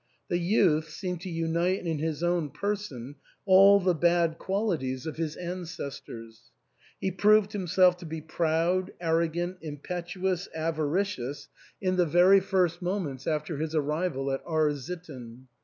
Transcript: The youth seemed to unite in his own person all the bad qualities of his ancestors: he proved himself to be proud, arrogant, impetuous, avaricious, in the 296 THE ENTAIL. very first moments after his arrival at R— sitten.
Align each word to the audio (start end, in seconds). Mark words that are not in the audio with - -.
The 0.29 0.39
youth 0.39 0.89
seemed 0.89 1.21
to 1.21 1.29
unite 1.29 1.85
in 1.85 1.99
his 1.99 2.23
own 2.23 2.49
person 2.49 3.17
all 3.45 3.79
the 3.79 3.93
bad 3.93 4.39
qualities 4.39 5.05
of 5.05 5.17
his 5.17 5.35
ancestors: 5.35 6.49
he 6.99 7.11
proved 7.11 7.53
himself 7.53 7.97
to 7.97 8.07
be 8.07 8.19
proud, 8.19 8.91
arrogant, 8.99 9.59
impetuous, 9.61 10.49
avaricious, 10.55 11.49
in 11.79 11.97
the 11.97 12.05
296 12.05 12.13
THE 12.13 12.19
ENTAIL. 12.19 12.23
very 12.23 12.39
first 12.71 12.81
moments 12.81 13.27
after 13.27 13.57
his 13.57 13.75
arrival 13.75 14.31
at 14.31 14.41
R— 14.43 14.73
sitten. 14.75 15.47